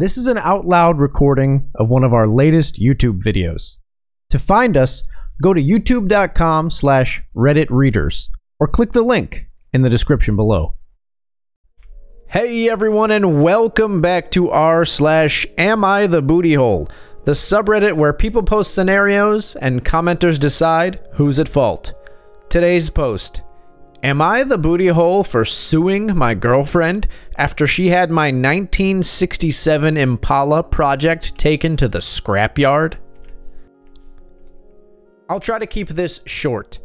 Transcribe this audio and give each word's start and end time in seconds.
This 0.00 0.16
is 0.16 0.28
an 0.28 0.38
out 0.38 0.64
loud 0.64 0.98
recording 0.98 1.70
of 1.74 1.90
one 1.90 2.04
of 2.04 2.14
our 2.14 2.26
latest 2.26 2.80
YouTube 2.80 3.20
videos. 3.20 3.76
To 4.30 4.38
find 4.38 4.74
us, 4.74 5.02
go 5.42 5.52
to 5.52 5.62
youtube.com 5.62 6.70
slash 6.70 7.22
reddit 7.36 7.66
readers 7.68 8.30
or 8.58 8.66
click 8.66 8.92
the 8.92 9.02
link 9.02 9.44
in 9.74 9.82
the 9.82 9.90
description 9.90 10.36
below. 10.36 10.76
Hey 12.28 12.70
everyone 12.70 13.10
and 13.10 13.42
welcome 13.42 14.00
back 14.00 14.30
to 14.30 14.48
r 14.48 14.86
slash 14.86 15.46
am 15.58 15.84
I 15.84 16.06
the 16.06 16.22
booty 16.22 16.54
hole, 16.54 16.88
the 17.24 17.32
subreddit 17.32 17.94
where 17.94 18.14
people 18.14 18.42
post 18.42 18.74
scenarios 18.74 19.54
and 19.56 19.84
commenters 19.84 20.40
decide 20.40 20.98
who's 21.12 21.38
at 21.38 21.46
fault. 21.46 21.92
Today's 22.48 22.88
post. 22.88 23.42
Am 24.02 24.22
I 24.22 24.44
the 24.44 24.56
booty 24.56 24.86
hole 24.86 25.22
for 25.22 25.44
suing 25.44 26.16
my 26.16 26.32
girlfriend 26.32 27.06
after 27.36 27.66
she 27.66 27.88
had 27.88 28.10
my 28.10 28.28
1967 28.28 29.98
Impala 29.98 30.62
project 30.62 31.36
taken 31.36 31.76
to 31.76 31.86
the 31.86 31.98
scrapyard? 31.98 32.94
I'll 35.28 35.38
try 35.38 35.58
to 35.58 35.66
keep 35.66 35.88
this 35.88 36.22
short. 36.24 36.78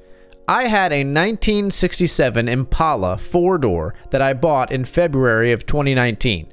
I 0.49 0.65
had 0.65 0.91
a 0.91 1.05
1967 1.05 2.49
Impala 2.49 3.17
four 3.17 3.57
door 3.59 3.95
that 4.09 4.21
I 4.21 4.33
bought 4.33 4.73
in 4.73 4.83
February 4.83 5.53
of 5.53 5.65
2019. 5.65 6.49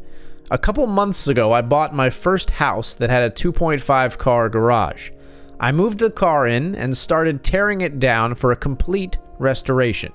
A 0.53 0.59
couple 0.59 0.87
months 0.87 1.27
ago, 1.27 1.53
I 1.53 1.63
bought 1.63 1.93
my 1.93 2.09
first 2.09 2.51
house 2.51 2.95
that 2.95 3.11
had 3.11 3.25
a 3.25 3.35
2.5 3.35 4.17
car 4.17 4.49
garage. 4.49 5.11
I 5.59 5.73
moved 5.73 5.99
the 5.99 6.11
car 6.11 6.47
in 6.47 6.77
and 6.77 6.97
started 6.97 7.43
tearing 7.43 7.81
it 7.81 7.99
down 7.99 8.37
for 8.37 8.53
a 8.53 8.57
complete 8.57 9.19
restoration. 9.41 10.13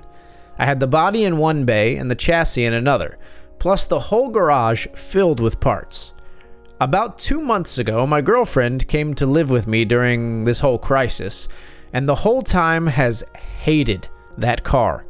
I 0.60 0.66
had 0.66 0.80
the 0.80 0.88
body 0.88 1.26
in 1.26 1.38
one 1.38 1.66
bay 1.66 1.98
and 1.98 2.10
the 2.10 2.16
chassis 2.16 2.66
in 2.66 2.74
another, 2.74 3.18
plus 3.60 3.88
the 3.88 4.00
whole 4.00 4.30
garage 4.30 4.88
filled 4.94 5.40
with 5.40 5.60
parts. 5.60 6.14
About 6.80 7.18
two 7.18 7.42
months 7.42 7.78
ago, 7.78 8.06
my 8.06 8.22
girlfriend 8.22 8.88
came 8.88 9.16
to 9.16 9.26
live 9.26 9.50
with 9.50 9.68
me 9.68 9.84
during 9.84 10.44
this 10.44 10.60
whole 10.60 10.78
crisis, 10.78 11.48
and 11.94 12.08
the 12.08 12.16
whole 12.16 12.42
time 12.42 12.86
has 12.86 13.24
hated 13.60 14.08
that 14.38 14.64
car. 14.64 15.06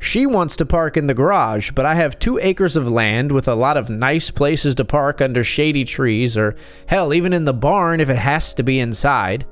She 0.00 0.26
wants 0.26 0.56
to 0.56 0.66
park 0.66 0.96
in 0.96 1.06
the 1.06 1.14
garage, 1.14 1.70
but 1.70 1.86
I 1.86 1.94
have 1.94 2.18
two 2.18 2.40
acres 2.42 2.74
of 2.74 2.88
land 2.90 3.30
with 3.30 3.46
a 3.46 3.54
lot 3.54 3.76
of 3.76 3.88
nice 3.88 4.32
places 4.32 4.74
to 4.74 4.84
park 4.84 5.20
under 5.20 5.44
shady 5.44 5.84
trees, 5.84 6.36
or 6.36 6.56
hell, 6.86 7.14
even 7.14 7.32
in 7.32 7.44
the 7.44 7.52
barn 7.52 8.00
if 8.00 8.08
it 8.08 8.16
has 8.16 8.52
to 8.54 8.64
be 8.64 8.80
inside. 8.80 9.46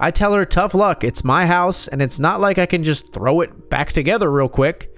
I 0.00 0.10
tell 0.10 0.32
her 0.34 0.44
tough 0.44 0.74
luck, 0.74 1.02
it's 1.02 1.24
my 1.24 1.46
house, 1.46 1.88
and 1.88 2.00
it's 2.00 2.20
not 2.20 2.40
like 2.40 2.58
I 2.58 2.66
can 2.66 2.84
just 2.84 3.12
throw 3.12 3.40
it 3.40 3.68
back 3.68 3.92
together 3.92 4.30
real 4.30 4.48
quick. 4.48 4.92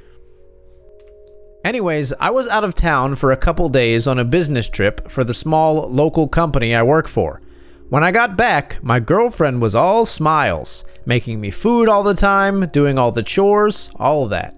Anyways, 1.65 2.13
I 2.15 2.31
was 2.31 2.49
out 2.49 2.65
of 2.65 2.75
town 2.75 3.17
for 3.17 3.33
a 3.33 3.37
couple 3.37 3.69
days 3.69 4.07
on 4.07 4.19
a 4.19 4.25
business 4.25 4.69
trip 4.69 5.11
for 5.11 5.25
the 5.25 5.35
small 5.35 5.89
local 5.89 6.27
company 6.27 6.75
I 6.75 6.83
work 6.83 7.07
for. 7.09 7.43
When 7.91 8.05
I 8.05 8.13
got 8.13 8.37
back, 8.37 8.83
my 8.83 9.01
girlfriend 9.01 9.61
was 9.61 9.75
all 9.75 10.07
smiles, 10.07 10.85
making 11.07 11.41
me 11.41 11.51
food 11.51 11.89
all 11.89 12.03
the 12.03 12.15
time, 12.15 12.69
doing 12.69 12.99
all 12.99 13.11
the 13.11 13.23
chores, 13.23 13.91
all 13.97 14.25
of 14.25 14.31
that. 14.31 14.55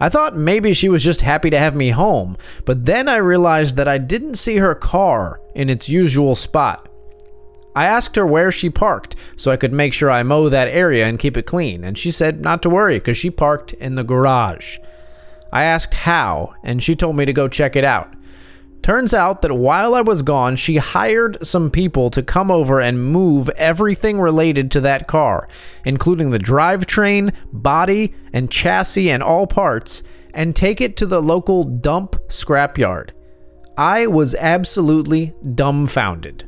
I 0.00 0.08
thought 0.08 0.36
maybe 0.36 0.72
she 0.72 0.88
was 0.88 1.02
just 1.02 1.20
happy 1.20 1.50
to 1.50 1.58
have 1.58 1.74
me 1.74 1.90
home, 1.90 2.36
but 2.64 2.84
then 2.84 3.08
I 3.08 3.16
realized 3.16 3.76
that 3.76 3.88
I 3.88 3.98
didn't 3.98 4.36
see 4.36 4.56
her 4.56 4.74
car 4.74 5.40
in 5.54 5.70
its 5.70 5.88
usual 5.88 6.34
spot. 6.34 6.88
I 7.74 7.86
asked 7.86 8.16
her 8.16 8.26
where 8.26 8.52
she 8.52 8.70
parked 8.70 9.16
so 9.36 9.50
I 9.50 9.56
could 9.56 9.72
make 9.72 9.92
sure 9.92 10.10
I 10.10 10.22
mow 10.22 10.48
that 10.48 10.68
area 10.68 11.06
and 11.06 11.18
keep 11.18 11.36
it 11.36 11.46
clean, 11.46 11.84
and 11.84 11.98
she 11.98 12.10
said 12.10 12.40
not 12.40 12.62
to 12.62 12.70
worry 12.70 12.98
because 12.98 13.18
she 13.18 13.30
parked 13.30 13.72
in 13.74 13.94
the 13.94 14.04
garage. 14.04 14.78
I 15.52 15.64
asked 15.64 15.94
how, 15.94 16.54
and 16.62 16.82
she 16.82 16.94
told 16.94 17.16
me 17.16 17.24
to 17.24 17.32
go 17.32 17.48
check 17.48 17.76
it 17.76 17.84
out. 17.84 18.14
Turns 18.82 19.14
out 19.14 19.40
that 19.40 19.54
while 19.54 19.94
I 19.94 20.02
was 20.02 20.20
gone, 20.22 20.56
she 20.56 20.76
hired 20.76 21.38
some 21.46 21.70
people 21.70 22.10
to 22.10 22.22
come 22.22 22.50
over 22.50 22.80
and 22.82 23.02
move 23.02 23.48
everything 23.56 24.20
related 24.20 24.70
to 24.72 24.80
that 24.82 25.06
car, 25.06 25.48
including 25.86 26.30
the 26.30 26.38
drivetrain, 26.38 27.34
body, 27.50 28.12
and 28.34 28.50
chassis 28.50 29.10
and 29.10 29.22
all 29.22 29.46
parts, 29.46 30.02
and 30.34 30.54
take 30.54 30.82
it 30.82 30.98
to 30.98 31.06
the 31.06 31.22
local 31.22 31.64
dump 31.64 32.16
scrapyard. 32.28 33.10
I 33.78 34.06
was 34.06 34.34
absolutely 34.34 35.32
dumbfounded. 35.54 36.46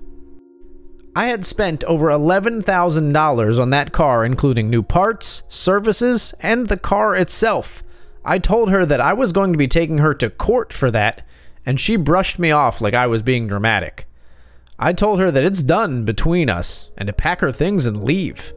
I 1.17 1.29
had 1.29 1.47
spent 1.47 1.83
over 1.85 2.09
$11,000 2.09 3.59
on 3.59 3.71
that 3.71 3.93
car, 3.93 4.23
including 4.23 4.69
new 4.69 4.83
parts, 4.83 5.45
services, 5.49 6.35
and 6.41 6.67
the 6.67 6.77
car 6.77 7.17
itself. 7.17 7.83
I 8.23 8.39
told 8.39 8.71
her 8.71 8.85
that 8.85 9.01
I 9.01 9.15
was 9.15 9.33
going 9.33 9.51
to 9.53 9.59
be 9.59 9.67
taking 9.67 9.97
her 9.97 10.13
to 10.13 10.29
court 10.29 10.75
for 10.75 10.91
that, 10.91 11.27
and 11.65 11.81
she 11.81 11.97
brushed 11.97 12.39
me 12.39 12.51
off 12.51 12.83
like 12.83 12.93
I 12.93 13.07
was 13.07 13.23
being 13.23 13.47
dramatic. 13.47 14.07
I 14.79 14.93
told 14.93 15.19
her 15.19 15.31
that 15.31 15.43
it's 15.43 15.63
done 15.63 16.05
between 16.05 16.51
us 16.51 16.91
and 16.99 17.07
to 17.07 17.15
pack 17.15 17.41
her 17.41 17.51
things 17.51 17.87
and 17.87 18.05
leave. 18.05 18.53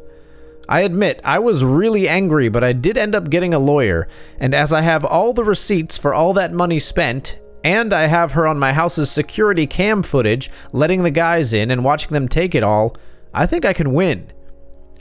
I 0.67 0.81
admit, 0.81 1.21
I 1.23 1.39
was 1.39 1.63
really 1.63 2.09
angry, 2.09 2.49
but 2.49 2.61
I 2.61 2.73
did 2.73 2.97
end 2.97 3.15
up 3.15 3.29
getting 3.29 3.53
a 3.53 3.59
lawyer, 3.59 4.09
and 4.37 4.53
as 4.53 4.73
I 4.73 4.81
have 4.81 5.05
all 5.05 5.31
the 5.31 5.45
receipts 5.45 5.97
for 5.97 6.13
all 6.13 6.33
that 6.33 6.51
money 6.51 6.79
spent, 6.79 7.39
and 7.63 7.93
I 7.93 8.07
have 8.07 8.33
her 8.33 8.47
on 8.47 8.59
my 8.59 8.73
house's 8.73 9.11
security 9.11 9.67
cam 9.67 10.03
footage, 10.03 10.49
letting 10.71 11.03
the 11.03 11.11
guys 11.11 11.53
in 11.53 11.71
and 11.71 11.83
watching 11.83 12.11
them 12.11 12.27
take 12.27 12.55
it 12.55 12.63
all, 12.63 12.95
I 13.33 13.45
think 13.45 13.65
I 13.65 13.73
can 13.73 13.93
win. 13.93 14.31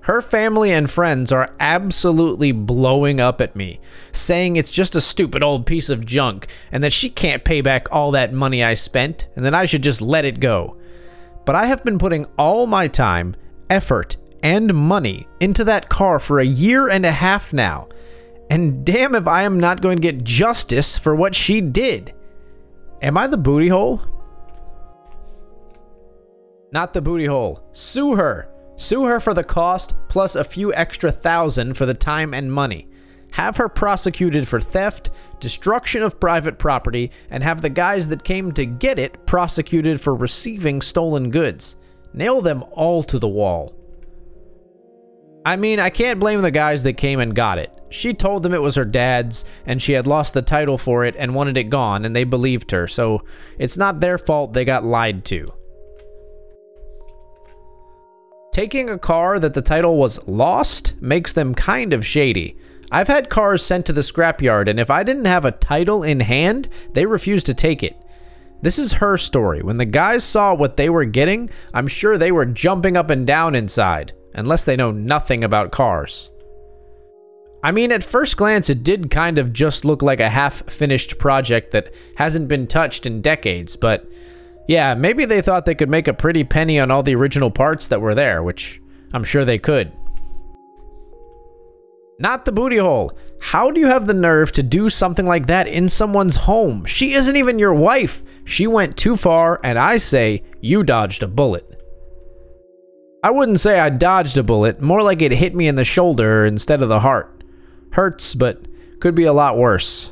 Her 0.03 0.23
family 0.23 0.73
and 0.73 0.91
friends 0.91 1.33
are 1.33 1.55
absolutely 1.61 2.53
blowing 2.53 3.21
up 3.21 3.41
at 3.43 3.55
me, 3.55 3.79
saying 4.13 4.57
it's 4.57 4.71
just 4.71 4.97
a 4.97 5.03
stupid 5.03 5.43
old 5.43 5.67
piece 5.67 5.91
of 5.91 6.07
junk 6.07 6.49
and 6.73 6.83
that 6.83 6.95
she 6.95 7.11
can't 7.11 7.45
pay 7.45 7.61
back 7.61 7.89
all 7.93 8.11
that 8.13 8.33
money 8.33 8.65
I 8.65 8.73
spent 8.73 9.29
and 9.37 9.45
that 9.45 9.55
I 9.55 9.67
should 9.67 9.83
just 9.83 10.01
let 10.01 10.25
it 10.25 10.41
go. 10.41 10.79
But 11.45 11.57
I 11.57 11.67
have 11.67 11.85
been 11.85 11.99
putting 11.99 12.25
all 12.39 12.67
my 12.67 12.89
time, 12.89 13.37
effort, 13.69 14.17
and 14.43 14.73
money 14.73 15.27
into 15.41 15.65
that 15.65 15.89
car 15.91 16.19
for 16.19 16.41
a 16.41 16.47
year 16.47 16.89
and 16.89 17.05
a 17.05 17.13
half 17.13 17.53
now. 17.53 17.89
And 18.51 18.85
damn 18.87 19.15
if 19.15 19.27
I 19.27 19.43
am 19.43 19.61
not 19.61 19.83
going 19.83 19.97
to 19.97 20.03
get 20.03 20.25
justice 20.25 20.97
for 20.97 21.15
what 21.15 21.35
she 21.35 21.61
did. 21.61 22.15
Am 23.01 23.17
I 23.17 23.29
the 23.29 23.37
booty 23.37 23.69
hole? 23.69 24.03
Not 26.73 26.93
the 26.93 27.01
booty 27.01 27.27
hole. 27.27 27.61
Sue 27.73 28.17
her. 28.17 28.51
Sue 28.77 29.05
her 29.05 29.21
for 29.21 29.35
the 29.35 29.45
cost 29.45 29.95
plus 30.09 30.35
a 30.35 30.45
few 30.45 30.75
extra 30.75 31.11
thousand 31.13 31.75
for 31.75 31.87
the 31.87 31.95
time 31.95 32.35
and 32.35 32.53
money. 32.53 32.89
Have 33.33 33.57
her 33.57 33.69
prosecuted 33.69 34.49
for 34.49 34.61
theft, 34.61 35.11
destruction 35.39 36.03
of 36.03 36.19
private 36.19 36.59
property, 36.59 37.13
and 37.31 37.43
have 37.43 37.63
the 37.63 37.71
guys 37.71 38.09
that 38.09 38.25
came 38.25 38.53
to 38.53 38.67
get 38.67 38.99
it 38.99 39.27
prosecuted 39.27 40.01
for 40.01 40.15
receiving 40.15 40.83
stolen 40.83 41.31
goods. 41.31 41.77
Nail 42.15 42.41
them 42.41 42.65
all 42.73 43.03
to 43.05 43.19
the 43.19 43.29
wall. 43.29 43.78
I 45.45 45.57
mean, 45.57 45.81
I 45.81 45.91
can't 45.91 46.21
blame 46.21 46.43
the 46.43 46.51
guys 46.51 46.83
that 46.83 46.95
came 46.95 47.21
and 47.21 47.35
got 47.35 47.59
it. 47.59 47.73
She 47.91 48.13
told 48.13 48.43
them 48.43 48.53
it 48.53 48.61
was 48.61 48.75
her 48.75 48.85
dad's, 48.85 49.45
and 49.65 49.81
she 49.81 49.93
had 49.93 50.07
lost 50.07 50.35
the 50.35 50.43
title 50.43 50.77
for 50.77 51.05
it 51.05 51.15
and 51.17 51.35
wanted 51.35 51.57
it 51.57 51.71
gone, 51.71 52.05
and 52.05 52.15
they 52.15 52.25
believed 52.25 52.71
her, 52.71 52.87
so 52.87 53.23
it's 53.59 53.79
not 53.79 54.01
their 54.01 54.19
fault 54.19 54.53
they 54.53 54.65
got 54.65 54.85
lied 54.85 55.25
to. 55.27 55.49
Taking 58.53 58.91
a 58.91 58.99
car 58.99 59.39
that 59.39 59.55
the 59.55 59.63
title 59.63 59.97
was 59.97 60.27
lost 60.27 61.01
makes 61.01 61.33
them 61.33 61.55
kind 61.55 61.93
of 61.93 62.05
shady. 62.05 62.59
I've 62.91 63.09
had 63.09 63.31
cars 63.31 63.65
sent 63.65 63.87
to 63.87 63.93
the 63.93 64.01
scrapyard, 64.01 64.69
and 64.69 64.81
if 64.81 64.91
I 64.91 65.03
didn't 65.03 65.27
have 65.27 65.45
a 65.45 65.53
title 65.53 66.03
in 66.03 66.21
hand, 66.21 66.69
they 66.93 67.07
refused 67.07 67.47
to 67.47 67.55
take 67.55 67.83
it. 67.83 67.97
This 68.61 68.79
is 68.79 68.95
her 68.95 69.17
story. 69.17 69.63
When 69.63 69.77
the 69.77 69.87
guys 69.87 70.25
saw 70.25 70.55
what 70.55 70.77
they 70.77 70.91
were 70.91 71.05
getting, 71.05 71.49
I'm 71.73 71.87
sure 71.87 72.19
they 72.19 72.33
were 72.33 72.47
jumping 72.47 72.97
up 72.97 73.11
and 73.11 73.27
down 73.27 73.55
inside, 73.55 74.13
unless 74.35 74.65
they 74.65 74.77
know 74.77 74.91
nothing 74.91 75.45
about 75.45 75.73
cars. 75.73 76.31
I 77.63 77.73
mean, 77.73 77.91
at 77.91 78.05
first 78.05 78.37
glance, 78.37 78.71
it 78.71 78.85
did 78.85 79.11
kind 79.11 79.39
of 79.39 79.53
just 79.53 79.85
look 79.85 80.01
like 80.01 80.21
a 80.21 80.29
half-finished 80.29 81.19
project 81.19 81.73
that 81.73 81.93
hasn't 82.15 82.49
been 82.49 82.67
touched 82.67 83.05
in 83.05 83.21
decades, 83.21 83.75
but 83.75 84.07
yeah, 84.69 84.95
maybe 84.95 85.25
they 85.25 85.41
thought 85.41 85.65
they 85.65 85.75
could 85.75 85.89
make 85.89 86.07
a 86.09 86.15
pretty 86.15 86.45
penny 86.45 86.79
on 86.79 86.91
all 86.91 87.03
the 87.03 87.15
original 87.15 87.51
parts 87.51 87.89
that 87.89 88.01
were 88.01 88.15
there, 88.15 88.43
which 88.43 88.81
I'm 89.13 89.25
sure 89.25 89.45
they 89.45 89.59
could. 89.59 89.91
Not 92.21 92.45
the 92.45 92.53
booty 92.53 92.79
hole. 92.79 93.17
How 93.41 93.71
do 93.71 93.81
you 93.81 93.87
have 93.87 94.07
the 94.07 94.15
nerve 94.15 94.53
to 94.53 94.63
do 94.63 94.91
something 94.91 95.25
like 95.25 95.47
that 95.47 95.69
in 95.69 95.89
someone's 95.89 96.37
home? 96.37 96.85
She 96.85 97.15
isn't 97.15 97.37
even 97.37 97.59
your 97.59 97.75
wife. 97.75 98.25
She 98.45 98.67
went 98.67 98.97
too 98.97 99.17
far, 99.17 99.61
and 99.63 99.79
I 99.79 99.99
say 99.99 100.43
you 100.61 100.83
dodged 100.83 101.23
a 101.23 101.29
bullet. 101.29 101.78
I 103.23 103.33
wouldn't 103.33 103.59
say 103.59 103.81
I 103.81 103.91
dodged 103.91 104.39
a 104.39 104.45
bullet, 104.45 104.81
more 104.81 105.03
like 105.03 105.23
it 105.23 105.33
hit 105.33 105.55
me 105.55 105.67
in 105.67 105.75
the 105.75 105.85
shoulder 105.85 106.47
instead 106.47 106.83
of 106.83 106.89
the 106.89 107.01
heart. 107.01 107.43
Hurts, 107.91 108.35
but 108.35 108.65
could 109.01 109.15
be 109.17 109.25
a 109.25 109.33
lot 109.33 109.59
worse. 109.59 110.11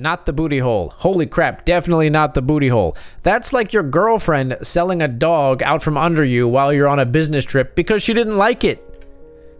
Not 0.00 0.26
the 0.26 0.32
booty 0.32 0.60
hole. 0.60 0.92
Holy 0.96 1.26
crap, 1.26 1.64
definitely 1.64 2.08
not 2.10 2.34
the 2.34 2.42
booty 2.42 2.68
hole. 2.68 2.96
That's 3.24 3.52
like 3.52 3.72
your 3.72 3.82
girlfriend 3.82 4.56
selling 4.62 5.02
a 5.02 5.08
dog 5.08 5.64
out 5.64 5.82
from 5.82 5.96
under 5.96 6.22
you 6.22 6.46
while 6.46 6.72
you're 6.72 6.86
on 6.86 7.00
a 7.00 7.06
business 7.06 7.44
trip 7.44 7.74
because 7.74 8.00
she 8.00 8.14
didn't 8.14 8.36
like 8.36 8.62
it. 8.62 8.84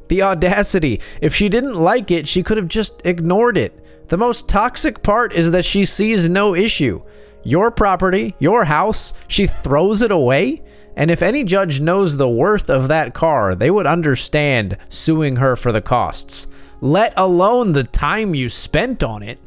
The 0.08 0.22
audacity. 0.22 1.00
If 1.20 1.34
she 1.34 1.48
didn't 1.48 1.74
like 1.74 2.12
it, 2.12 2.28
she 2.28 2.44
could 2.44 2.56
have 2.56 2.68
just 2.68 3.04
ignored 3.04 3.56
it. 3.56 4.08
The 4.08 4.16
most 4.16 4.48
toxic 4.48 5.02
part 5.02 5.34
is 5.34 5.50
that 5.50 5.64
she 5.64 5.84
sees 5.84 6.30
no 6.30 6.54
issue. 6.54 7.02
Your 7.42 7.72
property, 7.72 8.36
your 8.38 8.64
house, 8.64 9.14
she 9.26 9.48
throws 9.48 10.02
it 10.02 10.12
away? 10.12 10.62
And 10.98 11.12
if 11.12 11.22
any 11.22 11.44
judge 11.44 11.80
knows 11.80 12.16
the 12.16 12.28
worth 12.28 12.68
of 12.68 12.88
that 12.88 13.14
car, 13.14 13.54
they 13.54 13.70
would 13.70 13.86
understand 13.86 14.76
suing 14.88 15.36
her 15.36 15.54
for 15.54 15.70
the 15.70 15.80
costs, 15.80 16.48
let 16.80 17.14
alone 17.16 17.72
the 17.72 17.84
time 17.84 18.34
you 18.34 18.48
spent 18.48 19.04
on 19.04 19.22
it. 19.22 19.38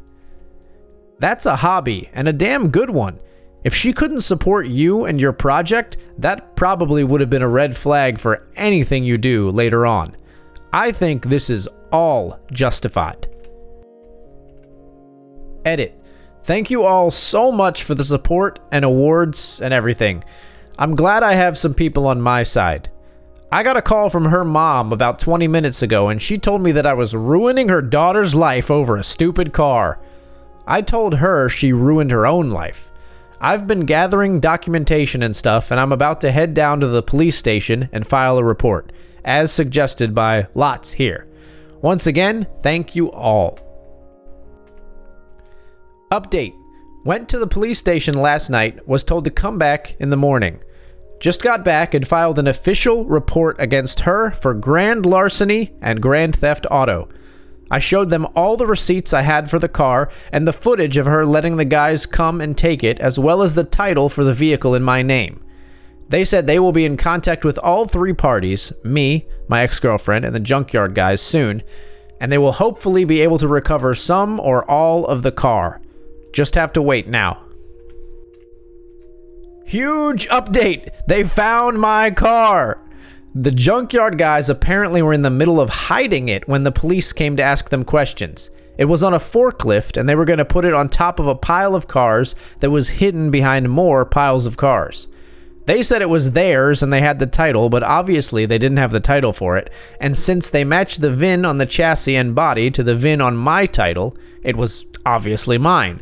That's 1.18 1.44
a 1.44 1.54
hobby, 1.54 2.08
and 2.14 2.26
a 2.26 2.32
damn 2.32 2.70
good 2.70 2.88
one. 2.88 3.20
If 3.64 3.74
she 3.74 3.92
couldn't 3.92 4.22
support 4.22 4.66
you 4.66 5.04
and 5.04 5.20
your 5.20 5.34
project, 5.34 5.98
that 6.16 6.56
probably 6.56 7.04
would 7.04 7.20
have 7.20 7.28
been 7.28 7.42
a 7.42 7.48
red 7.48 7.76
flag 7.76 8.18
for 8.18 8.48
anything 8.56 9.04
you 9.04 9.18
do 9.18 9.50
later 9.50 9.84
on. 9.84 10.16
I 10.72 10.90
think 10.90 11.26
this 11.26 11.50
is 11.50 11.68
all 11.92 12.40
justified. 12.50 13.28
Edit. 15.66 16.00
Thank 16.44 16.70
you 16.70 16.84
all 16.84 17.10
so 17.10 17.52
much 17.52 17.84
for 17.84 17.94
the 17.94 18.04
support 18.04 18.58
and 18.72 18.86
awards 18.86 19.60
and 19.60 19.74
everything. 19.74 20.24
I'm 20.78 20.96
glad 20.96 21.22
I 21.22 21.34
have 21.34 21.58
some 21.58 21.74
people 21.74 22.06
on 22.06 22.20
my 22.20 22.42
side. 22.42 22.90
I 23.50 23.62
got 23.62 23.76
a 23.76 23.82
call 23.82 24.08
from 24.08 24.24
her 24.24 24.44
mom 24.44 24.92
about 24.92 25.20
20 25.20 25.46
minutes 25.46 25.82
ago 25.82 26.08
and 26.08 26.20
she 26.20 26.38
told 26.38 26.62
me 26.62 26.72
that 26.72 26.86
I 26.86 26.94
was 26.94 27.14
ruining 27.14 27.68
her 27.68 27.82
daughter's 27.82 28.34
life 28.34 28.70
over 28.70 28.96
a 28.96 29.04
stupid 29.04 29.52
car. 29.52 30.00
I 30.66 30.80
told 30.80 31.16
her 31.16 31.50
she 31.50 31.74
ruined 31.74 32.10
her 32.10 32.26
own 32.26 32.48
life. 32.48 32.90
I've 33.40 33.66
been 33.66 33.84
gathering 33.84 34.40
documentation 34.40 35.22
and 35.22 35.36
stuff 35.36 35.70
and 35.70 35.78
I'm 35.78 35.92
about 35.92 36.22
to 36.22 36.32
head 36.32 36.54
down 36.54 36.80
to 36.80 36.86
the 36.86 37.02
police 37.02 37.36
station 37.36 37.90
and 37.92 38.06
file 38.06 38.38
a 38.38 38.44
report, 38.44 38.92
as 39.24 39.52
suggested 39.52 40.14
by 40.14 40.46
Lots 40.54 40.92
here. 40.92 41.28
Once 41.82 42.06
again, 42.06 42.46
thank 42.62 42.94
you 42.94 43.10
all. 43.10 43.58
Update. 46.10 46.54
Went 47.04 47.28
to 47.30 47.38
the 47.38 47.48
police 47.48 47.80
station 47.80 48.14
last 48.14 48.48
night, 48.48 48.86
was 48.86 49.02
told 49.02 49.24
to 49.24 49.30
come 49.30 49.58
back 49.58 49.96
in 49.98 50.10
the 50.10 50.16
morning. 50.16 50.60
Just 51.18 51.42
got 51.42 51.64
back 51.64 51.94
and 51.94 52.06
filed 52.06 52.38
an 52.38 52.46
official 52.46 53.04
report 53.04 53.56
against 53.58 54.00
her 54.00 54.30
for 54.30 54.54
grand 54.54 55.04
larceny 55.04 55.72
and 55.80 56.00
grand 56.00 56.36
theft 56.36 56.64
auto. 56.70 57.08
I 57.72 57.80
showed 57.80 58.10
them 58.10 58.28
all 58.36 58.56
the 58.56 58.68
receipts 58.68 59.12
I 59.12 59.22
had 59.22 59.50
for 59.50 59.58
the 59.58 59.68
car 59.68 60.12
and 60.30 60.46
the 60.46 60.52
footage 60.52 60.96
of 60.96 61.06
her 61.06 61.26
letting 61.26 61.56
the 61.56 61.64
guys 61.64 62.06
come 62.06 62.40
and 62.40 62.56
take 62.56 62.84
it, 62.84 63.00
as 63.00 63.18
well 63.18 63.42
as 63.42 63.56
the 63.56 63.64
title 63.64 64.08
for 64.08 64.22
the 64.22 64.32
vehicle 64.32 64.76
in 64.76 64.84
my 64.84 65.02
name. 65.02 65.42
They 66.08 66.24
said 66.24 66.46
they 66.46 66.60
will 66.60 66.70
be 66.70 66.84
in 66.84 66.96
contact 66.96 67.44
with 67.44 67.58
all 67.58 67.88
three 67.88 68.12
parties 68.12 68.72
me, 68.84 69.26
my 69.48 69.62
ex 69.62 69.80
girlfriend, 69.80 70.24
and 70.24 70.34
the 70.34 70.40
junkyard 70.40 70.94
guys 70.94 71.20
soon, 71.20 71.64
and 72.20 72.30
they 72.30 72.38
will 72.38 72.52
hopefully 72.52 73.04
be 73.04 73.22
able 73.22 73.38
to 73.38 73.48
recover 73.48 73.96
some 73.96 74.38
or 74.38 74.70
all 74.70 75.04
of 75.06 75.22
the 75.22 75.32
car. 75.32 75.81
Just 76.32 76.54
have 76.54 76.72
to 76.74 76.82
wait 76.82 77.08
now. 77.08 77.42
Huge 79.66 80.28
update! 80.28 80.88
They 81.06 81.24
found 81.24 81.80
my 81.80 82.10
car! 82.10 82.80
The 83.34 83.50
junkyard 83.50 84.18
guys 84.18 84.50
apparently 84.50 85.00
were 85.00 85.14
in 85.14 85.22
the 85.22 85.30
middle 85.30 85.60
of 85.60 85.70
hiding 85.70 86.28
it 86.28 86.46
when 86.46 86.64
the 86.64 86.72
police 86.72 87.12
came 87.12 87.36
to 87.36 87.42
ask 87.42 87.70
them 87.70 87.84
questions. 87.84 88.50
It 88.76 88.84
was 88.86 89.02
on 89.02 89.14
a 89.14 89.18
forklift 89.18 89.98
and 89.98 90.08
they 90.08 90.14
were 90.14 90.24
going 90.24 90.38
to 90.38 90.44
put 90.44 90.64
it 90.64 90.74
on 90.74 90.88
top 90.88 91.18
of 91.18 91.26
a 91.26 91.34
pile 91.34 91.74
of 91.74 91.88
cars 91.88 92.34
that 92.58 92.70
was 92.70 92.88
hidden 92.88 93.30
behind 93.30 93.70
more 93.70 94.04
piles 94.04 94.44
of 94.44 94.56
cars. 94.56 95.08
They 95.64 95.82
said 95.82 96.02
it 96.02 96.08
was 96.08 96.32
theirs 96.32 96.82
and 96.82 96.92
they 96.92 97.00
had 97.00 97.18
the 97.18 97.26
title, 97.26 97.68
but 97.68 97.82
obviously 97.82 98.46
they 98.46 98.58
didn't 98.58 98.78
have 98.78 98.92
the 98.92 99.00
title 99.00 99.32
for 99.32 99.56
it, 99.56 99.70
and 100.00 100.18
since 100.18 100.50
they 100.50 100.64
matched 100.64 101.00
the 101.00 101.12
VIN 101.12 101.44
on 101.44 101.58
the 101.58 101.66
chassis 101.66 102.16
and 102.16 102.34
body 102.34 102.70
to 102.72 102.82
the 102.82 102.96
VIN 102.96 103.20
on 103.20 103.36
my 103.36 103.66
title, 103.66 104.16
it 104.42 104.56
was 104.56 104.84
obviously 105.06 105.58
mine. 105.58 106.00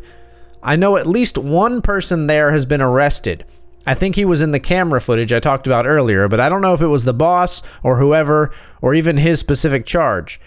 I 0.62 0.76
know 0.76 0.96
at 0.96 1.06
least 1.06 1.38
one 1.38 1.80
person 1.82 2.26
there 2.26 2.52
has 2.52 2.66
been 2.66 2.82
arrested. 2.82 3.44
I 3.86 3.94
think 3.94 4.14
he 4.14 4.24
was 4.24 4.42
in 4.42 4.50
the 4.50 4.60
camera 4.60 5.00
footage 5.00 5.32
I 5.32 5.40
talked 5.40 5.66
about 5.66 5.86
earlier, 5.86 6.28
but 6.28 6.40
I 6.40 6.48
don't 6.48 6.60
know 6.60 6.74
if 6.74 6.82
it 6.82 6.86
was 6.86 7.04
the 7.04 7.14
boss 7.14 7.62
or 7.82 7.96
whoever 7.96 8.52
or 8.82 8.94
even 8.94 9.16
his 9.16 9.40
specific 9.40 9.86
charge. 9.86 10.40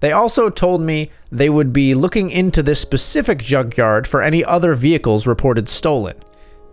They 0.00 0.12
also 0.12 0.50
told 0.50 0.80
me 0.80 1.10
they 1.30 1.50
would 1.50 1.72
be 1.72 1.94
looking 1.94 2.30
into 2.30 2.62
this 2.62 2.80
specific 2.80 3.38
junkyard 3.38 4.06
for 4.06 4.22
any 4.22 4.44
other 4.44 4.74
vehicles 4.74 5.26
reported 5.26 5.68
stolen. 5.68 6.16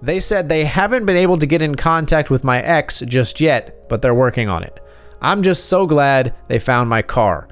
They 0.02 0.20
said 0.20 0.48
they 0.48 0.66
haven't 0.66 1.06
been 1.06 1.18
able 1.18 1.38
to 1.38 1.46
get 1.46 1.62
in 1.62 1.76
contact 1.76 2.30
with 2.30 2.44
my 2.44 2.62
ex 2.62 3.02
just 3.02 3.40
yet, 3.40 3.88
but 3.90 4.02
they're 4.02 4.16
working 4.16 4.48
on 4.48 4.64
it. 4.64 4.80
I'm 5.22 5.44
just 5.44 5.66
so 5.66 5.86
glad 5.86 6.34
they 6.48 6.60
found 6.60 6.90
my 6.90 7.02
car. 7.02 7.48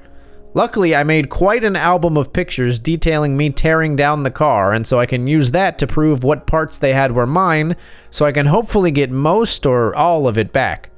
Luckily, 0.56 0.96
I 0.96 1.04
made 1.04 1.28
quite 1.28 1.66
an 1.66 1.76
album 1.76 2.16
of 2.16 2.32
pictures 2.32 2.80
detailing 2.80 3.36
me 3.36 3.50
tearing 3.50 3.98
down 3.98 4.24
the 4.24 4.32
car, 4.32 4.72
and 4.72 4.88
so 4.88 5.02
I 5.02 5.06
can 5.06 5.28
use 5.28 5.52
that 5.52 5.78
to 5.80 5.86
prove 5.86 6.24
what 6.24 6.48
parts 6.48 6.78
they 6.78 6.94
had 6.94 7.12
were 7.12 7.28
mine, 7.28 7.76
so 8.10 8.26
I 8.26 8.32
can 8.32 8.46
hopefully 8.46 8.90
get 8.90 9.12
most 9.12 9.66
or 9.66 9.94
all 9.94 10.30
of 10.30 10.38
it 10.38 10.54
back. 10.54 10.92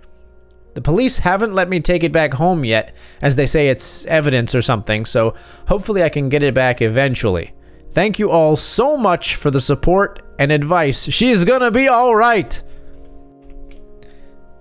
The 0.76 0.82
police 0.82 1.18
haven't 1.18 1.56
let 1.56 1.70
me 1.70 1.80
take 1.80 2.04
it 2.04 2.12
back 2.12 2.36
home 2.36 2.64
yet, 2.64 2.96
as 3.24 3.36
they 3.36 3.48
say 3.48 3.70
it's 3.70 4.06
evidence 4.06 4.54
or 4.54 4.62
something, 4.62 5.06
so 5.06 5.34
hopefully 5.68 6.04
I 6.04 6.10
can 6.10 6.30
get 6.30 6.44
it 6.44 6.54
back 6.54 6.84
eventually. 6.84 7.52
Thank 7.94 8.20
you 8.20 8.30
all 8.30 8.56
so 8.56 8.96
much 8.96 9.38
for 9.38 9.50
the 9.50 9.60
support 9.60 10.22
and 10.38 10.52
advice. 10.52 11.12
She's 11.12 11.44
gonna 11.44 11.72
be 11.72 11.90
alright! 11.90 12.62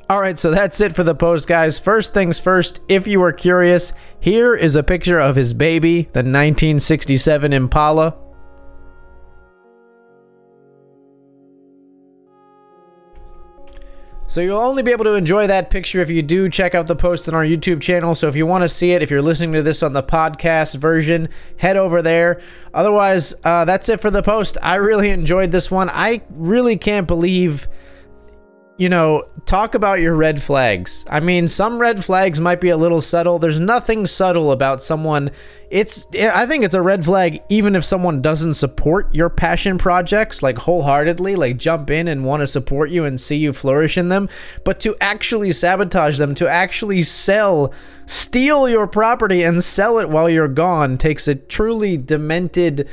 All 0.08 0.20
right, 0.20 0.38
so 0.38 0.53
that's 0.53 0.81
it 0.81 0.94
for 0.94 1.03
the 1.03 1.17
post, 1.17 1.49
guys. 1.49 1.81
First 1.81 2.14
things 2.14 2.38
first, 2.38 2.81
if 2.87 3.08
you 3.08 3.20
are 3.23 3.32
curious, 3.32 3.93
here 4.20 4.55
is 4.55 4.76
a 4.76 4.82
picture 4.85 5.19
of 5.19 5.35
his 5.35 5.53
baby, 5.53 6.03
the 6.03 6.20
1967 6.20 7.53
Impala. 7.53 8.14
So 14.29 14.41
you'll 14.41 14.58
only 14.58 14.85
be 14.85 14.93
able 14.93 15.05
to 15.05 15.14
enjoy 15.14 15.49
that 15.49 15.70
picture 15.70 16.00
if 16.00 16.11
you 16.11 16.23
do 16.23 16.49
check 16.49 16.76
out 16.76 16.87
the 16.87 16.94
post 16.94 17.26
on 17.26 17.35
our 17.35 17.44
YouTube 17.44 17.81
channel. 17.81 18.14
So 18.14 18.29
if 18.29 18.37
you 18.37 18.47
want 18.47 18.62
to 18.62 18.69
see 18.69 18.93
it, 18.93 19.02
if 19.02 19.11
you're 19.11 19.23
listening 19.23 19.55
to 19.55 19.62
this 19.62 19.82
on 19.82 19.93
the 19.93 20.05
podcast 20.05 20.76
version, 20.76 21.31
head 21.56 21.76
over 21.76 22.00
there. 22.00 22.41
Otherwise, 22.73 23.35
uh, 23.43 23.64
that's 23.64 23.88
it 23.88 24.00
for 24.00 24.12
the 24.12 24.23
post. 24.23 24.56
I 24.62 24.76
really 24.76 25.11
enjoyed 25.11 25.50
this 25.50 25.69
one. 25.69 25.91
I 25.91 26.23
really 26.31 26.76
can't 26.76 27.09
believe 27.09 27.67
you 28.78 28.90
know, 28.90 29.26
talk 29.46 29.75
about 29.75 30.00
your 30.00 30.14
red 30.14 30.43
flags. 30.43 31.06
I 31.08 31.20
mean, 31.20 31.49
some 31.49 31.78
red 31.78 32.05
flags 32.05 32.40
might 32.40 32.61
be 32.61 32.69
a 32.69 32.76
little 32.76 33.00
subtle. 33.00 33.38
There's 33.38 33.61
nothing 33.61 34.06
subtle 34.06 34.52
about 34.52 34.82
someone. 34.82 35.31
It's 35.70 36.06
I 36.14 36.46
think 36.46 36.62
it's 36.62 36.75
a 36.75 36.82
red 36.82 37.05
flag 37.05 37.43
even 37.49 37.75
if 37.75 37.84
someone 37.84 38.23
doesn't 38.23 38.55
support 38.55 39.12
your 39.14 39.31
passion 39.31 39.78
projects 39.78 40.43
like 40.43 40.58
wholeheartedly, 40.58 41.37
like 41.37 41.56
jump 41.56 41.90
in 41.90 42.06
and 42.06 42.25
want 42.25 42.43
to 42.43 42.46
support 42.46 42.90
you 42.90 43.05
and 43.05 43.20
see 43.20 43.37
you 43.37 43.52
flourish 43.52 43.97
in 43.97 44.11
them, 44.11 44.28
but 44.64 44.78
to 44.80 44.97
actually 45.00 45.52
sabotage 45.52 46.18
them, 46.18 46.35
to 46.35 46.49
actually 46.49 47.02
sell, 47.02 47.73
steal 48.04 48.68
your 48.68 48.87
property 48.87 49.42
and 49.42 49.64
sell 49.64 49.99
it 49.99 50.09
while 50.09 50.28
you're 50.28 50.47
gone 50.49 50.99
takes 50.99 51.26
a 51.26 51.35
truly 51.35 51.97
demented 51.97 52.88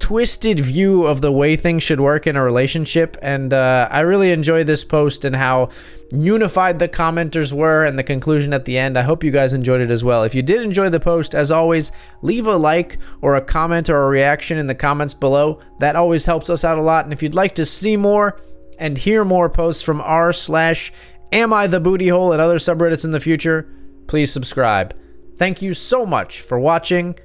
twisted 0.00 0.58
view 0.58 1.06
of 1.06 1.20
the 1.20 1.30
way 1.30 1.54
things 1.54 1.82
should 1.82 2.00
work 2.00 2.26
in 2.26 2.34
a 2.34 2.42
relationship. 2.42 3.16
And 3.22 3.52
uh, 3.52 3.88
I 3.90 4.00
really 4.00 4.32
enjoy 4.32 4.64
this 4.64 4.84
post 4.84 5.24
and 5.24 5.36
how 5.36 5.68
unified 6.12 6.78
the 6.78 6.88
commenters 6.88 7.52
were 7.52 7.84
and 7.84 7.98
the 7.98 8.02
conclusion 8.02 8.52
at 8.52 8.64
the 8.64 8.76
end. 8.76 8.98
I 8.98 9.02
hope 9.02 9.22
you 9.22 9.30
guys 9.30 9.52
enjoyed 9.52 9.80
it 9.80 9.90
as 9.90 10.02
well. 10.02 10.24
If 10.24 10.34
you 10.34 10.42
did 10.42 10.62
enjoy 10.62 10.88
the 10.88 10.98
post, 10.98 11.34
as 11.34 11.50
always, 11.50 11.92
leave 12.22 12.46
a 12.46 12.56
like 12.56 12.98
or 13.20 13.36
a 13.36 13.40
comment 13.40 13.88
or 13.88 14.02
a 14.04 14.08
reaction 14.08 14.58
in 14.58 14.66
the 14.66 14.74
comments 14.74 15.14
below. 15.14 15.60
That 15.78 15.96
always 15.96 16.24
helps 16.24 16.50
us 16.50 16.64
out 16.64 16.78
a 16.78 16.82
lot. 16.82 17.04
And 17.04 17.12
if 17.12 17.22
you'd 17.22 17.34
like 17.34 17.54
to 17.56 17.64
see 17.64 17.96
more 17.96 18.40
and 18.78 18.98
hear 18.98 19.24
more 19.24 19.48
posts 19.48 19.82
from 19.82 20.00
r 20.00 20.32
slash 20.32 20.92
am 21.32 21.52
I 21.52 21.66
the 21.66 21.80
booty 21.80 22.08
hole 22.08 22.32
and 22.32 22.40
other 22.40 22.58
subreddits 22.58 23.04
in 23.04 23.12
the 23.12 23.20
future, 23.20 23.72
please 24.08 24.32
subscribe. 24.32 24.96
Thank 25.36 25.62
you 25.62 25.74
so 25.74 26.04
much 26.04 26.40
for 26.40 26.58
watching 26.58 27.18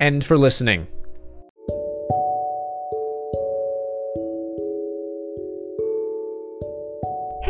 and 0.00 0.24
for 0.24 0.38
listening. 0.38 0.86